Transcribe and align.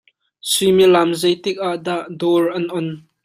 Suimilam 0.51 1.09
zei 1.21 1.35
tik 1.43 1.57
ah 1.67 1.77
dah 1.85 2.03
dawr 2.19 2.43
an 2.57 2.65
on? 2.77 2.87